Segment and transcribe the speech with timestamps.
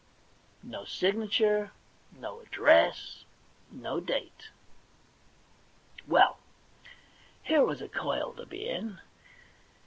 [0.63, 1.73] No signature,
[2.11, 3.23] no address,
[3.69, 4.49] no date.
[6.07, 6.39] Well,
[7.43, 8.99] here was a coil to be in